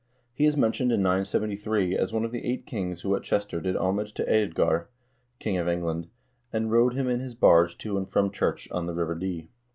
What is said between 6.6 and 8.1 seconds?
rowed him in his barge to and